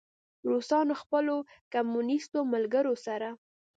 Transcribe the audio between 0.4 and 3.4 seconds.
روسانو له خپلو کمونیسټو ملګرو سره.